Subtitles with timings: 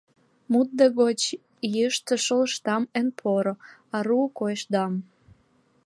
[0.51, 1.41] Мутда гочын
[1.75, 3.53] йышт шолыштам эн поро,
[3.95, 4.93] ару койышдам.